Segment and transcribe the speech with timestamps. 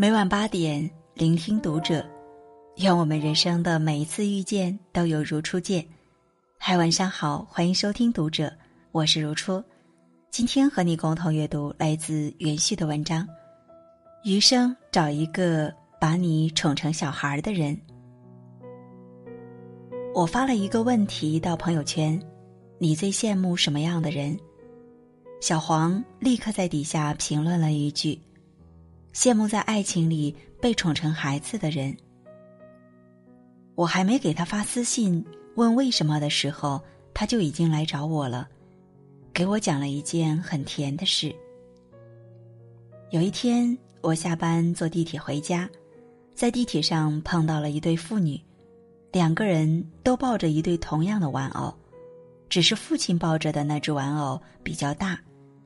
[0.00, 2.02] 每晚八点，聆听读者。
[2.76, 5.86] 愿我们人生的每一次遇见都有如初见。
[6.56, 8.50] 嗨，晚上好，欢迎收听读者，
[8.92, 9.62] 我是如初。
[10.30, 13.28] 今天和你共同阅读来自袁旭的文章。
[14.24, 17.78] 余生找一个把你宠成小孩的人。
[20.14, 22.18] 我发了一个问题到朋友圈：
[22.78, 24.34] 你最羡慕什么样的人？
[25.42, 28.18] 小黄立刻在底下评论了一句。
[29.12, 31.96] 羡慕在爱情里被宠成孩子的人。
[33.74, 35.24] 我还没给他发私信
[35.56, 36.80] 问为什么的时候，
[37.14, 38.48] 他就已经来找我了，
[39.32, 41.34] 给我讲了一件很甜的事。
[43.10, 45.68] 有一天，我下班坐地铁回家，
[46.34, 48.40] 在地铁上碰到了一对父女，
[49.12, 51.74] 两个人都抱着一对同样的玩偶，
[52.48, 55.18] 只是父亲抱着的那只玩偶比较大，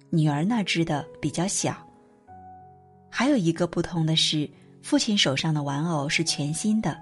[0.09, 1.77] 女儿那只的比较小。
[3.17, 4.51] 还有一个不同的是，
[4.83, 7.01] 父亲手上的玩偶是全新的，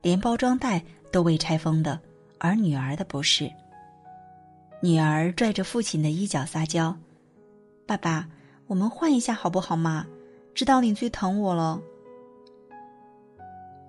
[0.00, 1.98] 连包装袋都未拆封的，
[2.38, 3.50] 而女儿的不是。
[4.80, 6.96] 女儿拽着父亲的衣角撒娇
[7.88, 8.28] ：“爸爸，
[8.68, 10.06] 我们换一下好不好嘛？
[10.54, 11.80] 知道你最疼我了。”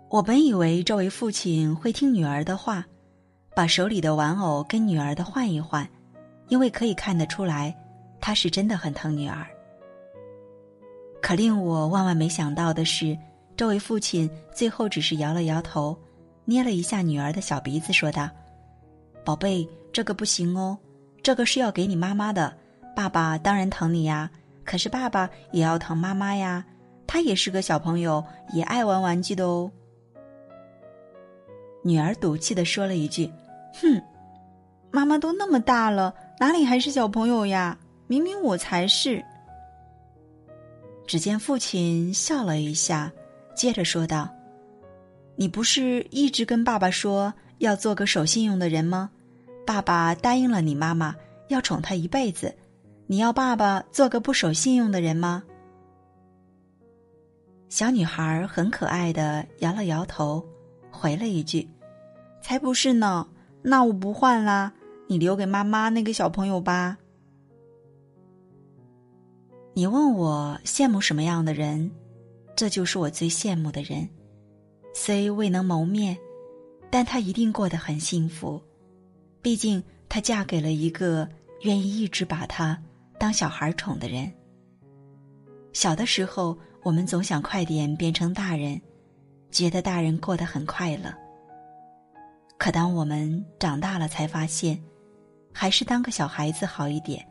[0.10, 2.84] 我本以为这位父亲会听女儿的话，
[3.56, 5.88] 把手里的玩偶跟女儿的换一换，
[6.48, 7.78] 因为可以看得出来，
[8.20, 9.46] 他是真的很疼女儿。
[11.22, 13.18] 可令我万万没想到的是，
[13.56, 15.98] 这位父亲最后只是摇了摇头，
[16.46, 18.30] 捏了一下女儿的小鼻子，说道
[19.26, 20.78] ：“宝贝，这个不行哦，
[21.22, 22.54] 这个是要给你妈妈的。
[22.96, 24.30] 爸爸当然疼你呀，
[24.64, 26.66] 可是爸爸也要疼妈妈呀。
[27.06, 29.70] 他也是个小朋友，也爱玩玩具的哦。”
[31.84, 33.32] 女儿赌气的说了一句
[33.82, 34.02] ：“哼，
[34.92, 37.78] 妈妈都那么大了，哪里还是小朋友呀？
[38.08, 39.24] 明明我才是。”
[41.10, 43.12] 只见父亲笑了一下，
[43.56, 44.30] 接着说道
[45.36, 49.10] ：“你不是一直跟爸爸说要做个守信用的人吗？
[49.66, 51.16] 爸爸答应了你妈妈，
[51.48, 52.56] 要宠她一辈子。
[53.08, 55.42] 你要爸爸做个不守信用的人吗？”
[57.70, 60.46] 小女孩很可爱的摇了摇头，
[60.92, 61.68] 回了一句
[62.40, 63.28] ：“才不是呢！
[63.64, 64.72] 那我不换啦，
[65.08, 67.00] 你留给妈妈那个小朋友吧。”
[69.74, 71.90] 你问我羡慕什么样的人，
[72.56, 74.08] 这就是我最羡慕的人。
[74.94, 76.18] 虽未能谋面，
[76.90, 78.62] 但她一定过得很幸福。
[79.42, 81.30] 毕竟她嫁给了一个
[81.62, 82.78] 愿意一直把她
[83.18, 84.30] 当小孩宠的人。
[85.72, 88.82] 小的时候，我们总想快点变成大人，
[89.52, 91.14] 觉得大人过得很快乐。
[92.58, 94.82] 可当我们长大了，才发现，
[95.54, 97.26] 还是当个小孩子好一点，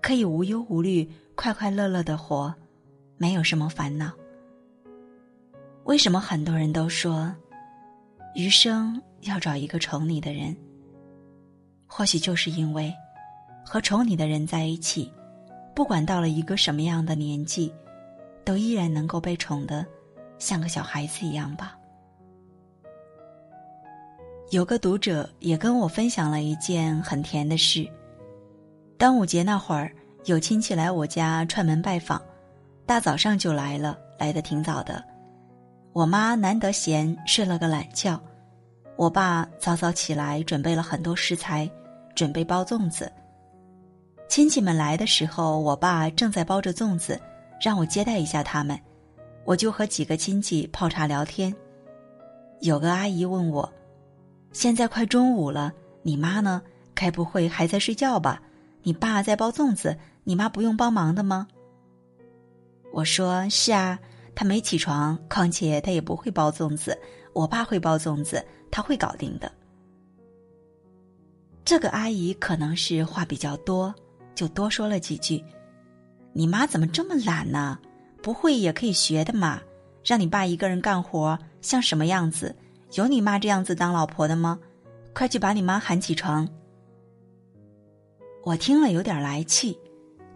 [0.00, 1.10] 可以无忧无虑。
[1.42, 2.54] 快快乐乐的活，
[3.16, 4.12] 没有什么烦恼。
[5.82, 7.34] 为什么很多人都说，
[8.36, 10.56] 余生要找一个宠你的人？
[11.84, 12.94] 或许就是因为，
[13.66, 15.12] 和宠你的人在一起，
[15.74, 17.74] 不管到了一个什么样的年纪，
[18.44, 19.84] 都依然能够被宠的，
[20.38, 21.76] 像个小孩子一样吧。
[24.52, 27.84] 有个读者也跟我分享了一件很甜的事。
[28.96, 29.92] 端午节那会儿。
[30.26, 32.22] 有亲戚来我家串门拜访，
[32.86, 35.02] 大早上就来了，来的挺早的。
[35.92, 38.20] 我妈难得闲，睡了个懒觉。
[38.94, 41.68] 我爸早早起来，准备了很多食材，
[42.14, 43.10] 准备包粽子。
[44.28, 47.20] 亲戚们来的时候，我爸正在包着粽子，
[47.60, 48.78] 让我接待一下他们。
[49.44, 51.52] 我就和几个亲戚泡茶聊天。
[52.60, 53.70] 有个阿姨问我
[54.54, 55.72] ：“现在快中午了，
[56.02, 56.62] 你妈呢？
[56.94, 58.40] 该不会还在睡觉吧？
[58.84, 61.48] 你爸在包粽子。”你妈不用帮忙的吗？
[62.92, 63.98] 我说是啊，
[64.34, 66.96] 她没起床，况且她也不会包粽子，
[67.32, 69.50] 我爸会包粽子，他会搞定的。
[71.64, 73.94] 这个阿姨可能是话比较多，
[74.34, 75.42] 就多说了几句。
[76.32, 77.78] 你妈怎么这么懒呢？
[78.22, 79.60] 不会也可以学的嘛。
[80.04, 82.54] 让你爸一个人干活像什么样子？
[82.94, 84.58] 有你妈这样子当老婆的吗？
[85.14, 86.48] 快去把你妈喊起床。
[88.42, 89.78] 我听了有点来气。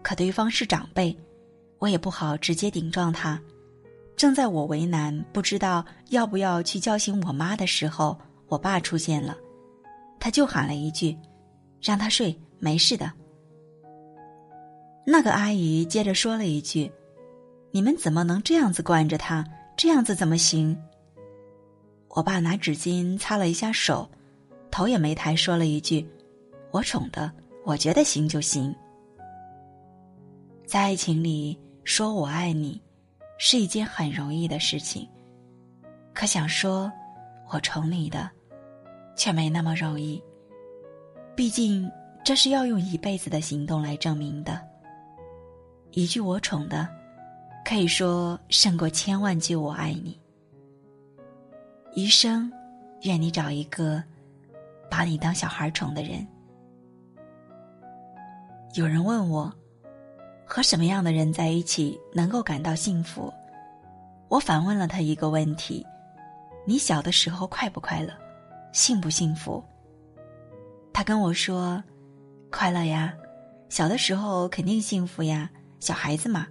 [0.07, 1.13] 可对方是长辈，
[1.79, 3.37] 我也不好直接顶撞他。
[4.15, 8.17] 正在我为难，不知道要不要去叫醒我妈的时候，
[8.47, 9.35] 我爸出现了，
[10.17, 11.13] 他就喊了一句
[11.83, 13.11] ：“让他睡，没事的。”
[15.05, 16.89] 那个阿姨接着说了一句
[17.71, 19.45] ：“你们怎么能这样子惯着他？
[19.75, 20.73] 这样子怎么行？”
[22.15, 24.09] 我爸拿纸巾擦了一下手，
[24.71, 26.07] 头也没抬，说了一句
[26.71, 27.29] ：“我宠的，
[27.65, 28.73] 我觉得行就行。”
[30.67, 32.81] 在爱情里，说我爱你，
[33.37, 35.07] 是一件很容易的事情。
[36.13, 36.91] 可想说
[37.49, 38.29] 我宠你的，
[39.15, 40.21] 却没那么容易。
[41.37, 41.89] 毕竟
[42.21, 44.61] 这是要用一辈子的行动来证明的。
[45.91, 46.85] 一句我宠的，
[47.63, 50.19] 可以说胜过千万句我爱你。
[51.95, 52.51] 余生，
[53.03, 54.03] 愿你找一个
[54.91, 56.27] 把你当小孩宠的人。
[58.73, 59.49] 有人问我，
[60.47, 63.31] 和什么样的人在一起能够感到幸福？
[64.29, 65.85] 我反问了他一个问题：
[66.65, 68.13] 你小的时候快不快乐？
[68.71, 69.63] 幸不幸福？
[70.93, 71.83] 他跟我说
[72.49, 73.13] ：“快乐呀，
[73.69, 75.49] 小的时候肯定幸福呀，
[75.79, 76.47] 小孩子嘛。”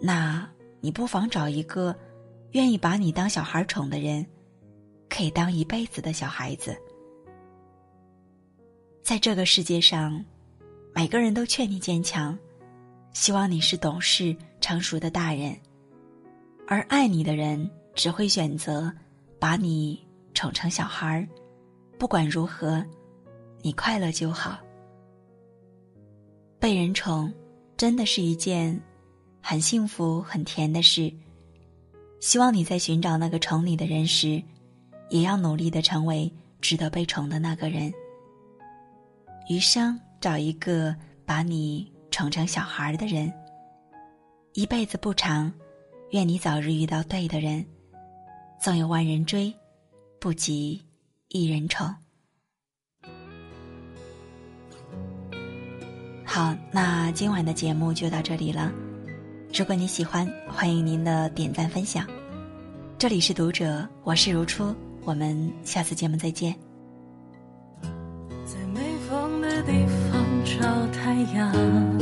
[0.00, 0.48] 那
[0.80, 1.94] 你不妨找一个
[2.52, 4.26] 愿意把你当小孩宠的人，
[5.08, 6.76] 可以当一辈子的小孩子。
[9.02, 10.24] 在这个世界上。
[10.94, 12.38] 每个人都劝你坚强，
[13.16, 15.56] 希望你是懂事成熟的大人，
[16.68, 18.92] 而爱你的人只会选择
[19.38, 19.98] 把你
[20.34, 21.26] 宠成小孩儿。
[21.98, 22.84] 不管如何，
[23.62, 24.58] 你快乐就好。
[26.60, 27.32] 被人宠，
[27.74, 28.78] 真的是一件
[29.40, 31.10] 很幸福、很甜的事。
[32.20, 34.42] 希望你在寻找那个宠你的人时，
[35.08, 36.30] 也要努力的成为
[36.60, 37.90] 值得被宠的那个人。
[39.48, 39.98] 余生。
[40.18, 40.96] 找一个
[41.26, 43.30] 把你宠成小孩的人。
[44.54, 45.52] 一辈子不长，
[46.12, 47.62] 愿你早日遇到对的人。
[48.58, 49.54] 纵有万人追，
[50.18, 50.82] 不及
[51.28, 51.94] 一人宠。
[56.24, 58.72] 好，那今晚的节目就到这里了。
[59.52, 62.06] 如果你喜欢，欢迎您的点赞分享。
[62.96, 64.74] 这里是读者，我是如初，
[65.04, 66.56] 我们下次节目再见。
[68.46, 71.95] 在没风的地方找太阳，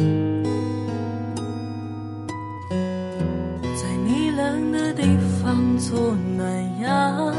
[5.94, 7.32] 做暖阳。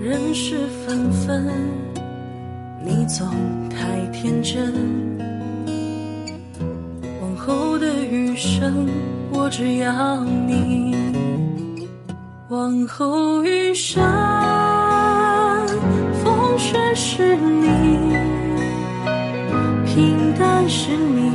[0.00, 1.46] 人事纷纷，
[2.82, 3.28] 你总
[3.68, 4.72] 太天真。
[7.20, 8.88] 往后的余生，
[9.30, 10.96] 我只要你。
[12.48, 14.02] 往后余生。
[16.24, 18.16] 风雪是你，
[19.84, 21.30] 平淡是你，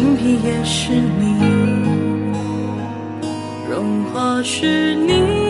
[0.00, 1.36] 清贫也是你，
[3.68, 5.49] 融化是你，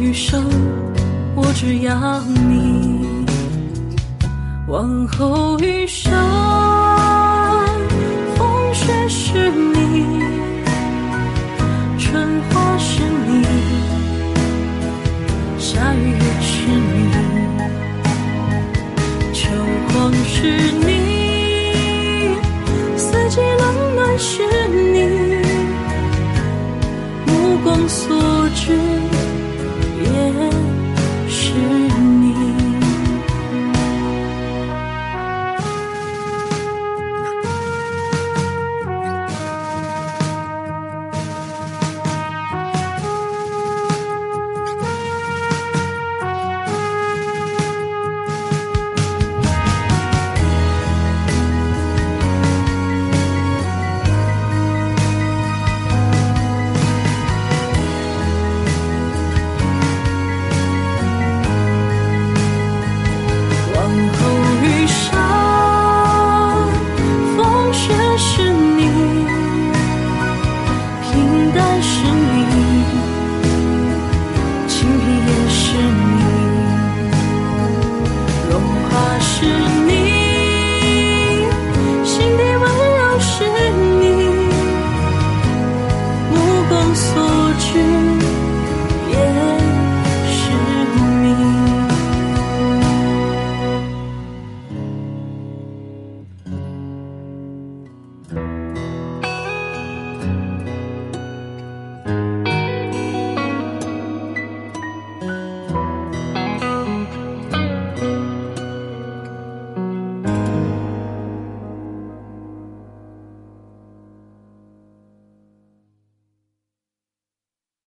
[0.00, 0.44] 余生，
[1.34, 3.26] 我只要你。
[4.68, 6.12] 往后余生，
[8.36, 10.22] 风雪是你，
[11.98, 13.44] 春花是你，
[15.58, 17.10] 夏雨也是你，
[19.32, 19.50] 秋
[19.92, 20.36] 光是
[20.86, 22.36] 你。
[22.96, 24.96] 四季冷暖是你，
[27.26, 28.16] 目光所
[28.54, 28.78] 至。